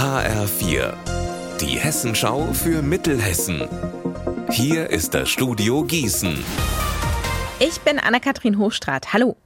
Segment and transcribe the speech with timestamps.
[0.00, 0.94] HR4,
[1.60, 3.68] die Hessenschau für Mittelhessen.
[4.48, 6.42] Hier ist das Studio Gießen.
[7.58, 9.12] Ich bin Anna-Kathrin Hochstrat.
[9.12, 9.36] Hallo.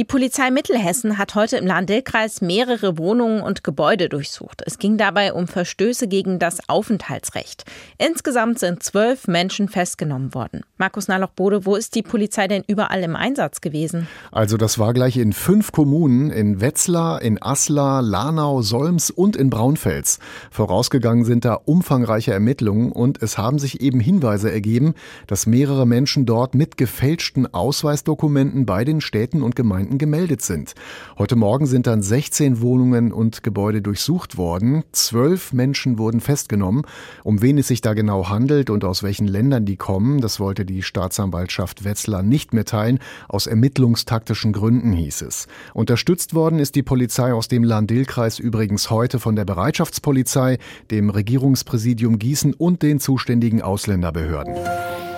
[0.00, 4.62] Die Polizei Mittelhessen hat heute im Lahn-Dill-Kreis mehrere Wohnungen und Gebäude durchsucht.
[4.64, 7.66] Es ging dabei um Verstöße gegen das Aufenthaltsrecht.
[7.98, 10.62] Insgesamt sind zwölf Menschen festgenommen worden.
[10.78, 14.08] Markus Naloch-Bode, wo ist die Polizei denn überall im Einsatz gewesen?
[14.32, 19.50] Also das war gleich in fünf Kommunen, in Wetzlar, in Aslar, Lanau, Solms und in
[19.50, 20.18] Braunfels.
[20.50, 24.94] Vorausgegangen sind da umfangreiche Ermittlungen und es haben sich eben Hinweise ergeben,
[25.26, 30.74] dass mehrere Menschen dort mit gefälschten Ausweisdokumenten bei den Städten und Gemeinden Gemeinden gemeldet sind.
[31.18, 34.84] Heute Morgen sind dann 16 Wohnungen und Gebäude durchsucht worden.
[34.92, 36.82] Zwölf Menschen wurden festgenommen.
[37.24, 40.64] Um wen es sich da genau handelt und aus welchen Ländern die kommen, das wollte
[40.64, 42.98] die Staatsanwaltschaft Wetzlar nicht mitteilen.
[43.28, 45.46] Aus ermittlungstaktischen Gründen hieß es.
[45.74, 50.58] Unterstützt worden ist die Polizei aus dem Lahn-Dill-Kreis übrigens heute von der Bereitschaftspolizei,
[50.90, 54.54] dem Regierungspräsidium Gießen und den zuständigen Ausländerbehörden.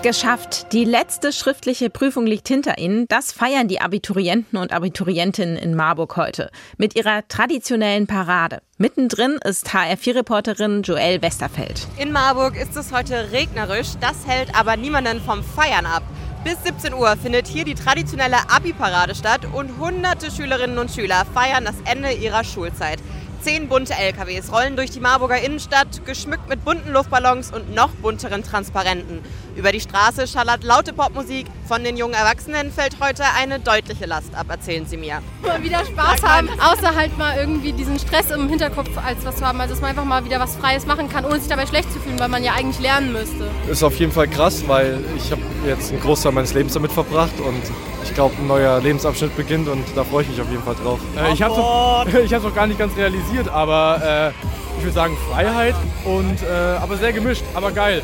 [0.02, 0.72] Geschafft.
[0.72, 3.06] Die letzte schriftliche Prüfung liegt hinter Ihnen.
[3.06, 8.62] Das feiern die Abiturienten und Abiturientinnen in Marburg heute mit ihrer traditionellen Parade.
[8.78, 11.86] Mittendrin ist HR4-Reporterin Joelle Westerfeld.
[11.98, 13.90] In Marburg ist es heute regnerisch.
[14.00, 16.02] Das hält aber niemanden vom Feiern ab.
[16.42, 21.64] Bis 17 Uhr findet hier die traditionelle Abi-Parade statt und hunderte Schülerinnen und Schüler feiern
[21.64, 22.98] das Ende ihrer Schulzeit.
[23.42, 28.44] Zehn bunte LKWs rollen durch die Marburger Innenstadt, geschmückt mit bunten Luftballons und noch bunteren
[28.44, 29.18] Transparenten.
[29.54, 31.46] Über die Straße schallert laute Popmusik.
[31.68, 35.22] Von den jungen Erwachsenen fällt heute eine deutliche Last ab, erzählen sie mir.
[35.42, 39.46] Mal wieder Spaß haben, außer halt mal irgendwie diesen Stress im Hinterkopf als was zu
[39.46, 39.60] haben.
[39.60, 41.98] Also dass man einfach mal wieder was Freies machen kann, ohne sich dabei schlecht zu
[42.00, 43.50] fühlen, weil man ja eigentlich lernen müsste.
[43.70, 47.38] Ist auf jeden Fall krass, weil ich habe jetzt einen Großteil meines Lebens damit verbracht
[47.40, 47.62] und
[48.04, 50.98] ich glaube, ein neuer Lebensabschnitt beginnt und da freue ich mich auf jeden Fall drauf.
[51.16, 55.16] Äh, ich habe es noch, noch gar nicht ganz realisiert, aber äh, ich würde sagen
[55.30, 58.02] Freiheit und äh, aber sehr gemischt, aber geil.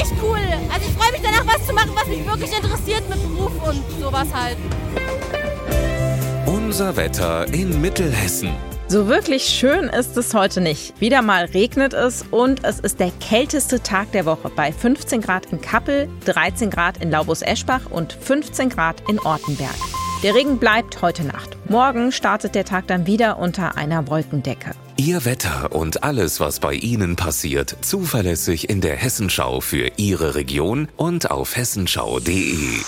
[0.00, 0.38] Echt cool.
[0.72, 3.82] Also ich freue mich danach, was zu machen, was mich wirklich interessiert mit Beruf und
[4.00, 4.56] sowas halt.
[6.46, 8.50] Unser Wetter in Mittelhessen.
[8.86, 10.98] So wirklich schön ist es heute nicht.
[11.00, 15.46] Wieder mal regnet es und es ist der kälteste Tag der Woche bei 15 Grad
[15.52, 19.76] in Kappel, 13 Grad in Laubus-Eschbach und 15 Grad in Ortenberg.
[20.24, 21.56] Der Regen bleibt heute Nacht.
[21.68, 24.72] Morgen startet der Tag dann wieder unter einer Wolkendecke.
[24.96, 30.88] Ihr Wetter und alles, was bei Ihnen passiert, zuverlässig in der Hessenschau für Ihre Region
[30.96, 32.80] und auf hessenschau.de.